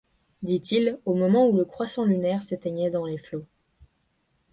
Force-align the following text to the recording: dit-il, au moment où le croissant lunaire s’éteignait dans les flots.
dit-il, 0.41 0.97
au 1.05 1.13
moment 1.13 1.47
où 1.47 1.55
le 1.55 1.63
croissant 1.63 2.05
lunaire 2.05 2.41
s’éteignait 2.41 2.89
dans 2.89 3.05
les 3.05 3.19
flots. 3.19 3.45